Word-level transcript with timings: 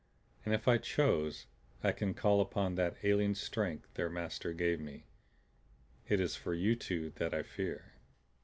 And 0.43 0.51
if 0.55 0.67
I 0.67 0.79
choose 0.79 1.45
I 1.83 1.91
can 1.91 2.15
call 2.15 2.41
upon 2.41 2.73
that 2.73 2.97
alien 3.03 3.35
strength 3.35 3.93
their 3.93 4.09
master 4.09 4.51
gave 4.51 4.79
me. 4.79 5.05
It 6.07 6.19
is 6.19 6.35
for 6.35 6.55
you 6.55 6.75
two 6.75 7.11
that 7.17 7.35
I 7.35 7.43
fear." 7.43 7.93